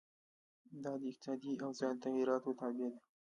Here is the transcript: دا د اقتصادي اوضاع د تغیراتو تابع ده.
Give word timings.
دا 0.83 0.91
د 1.01 1.03
اقتصادي 1.11 1.51
اوضاع 1.65 1.91
د 1.95 2.01
تغیراتو 2.03 2.51
تابع 2.59 2.87
ده. 2.89 2.89